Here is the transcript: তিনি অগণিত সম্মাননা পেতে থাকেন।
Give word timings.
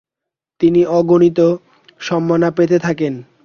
তিনি 0.61 0.81
অগণিত 0.89 1.39
সম্মাননা 1.99 2.49
পেতে 2.51 2.77
থাকেন। 2.79 3.13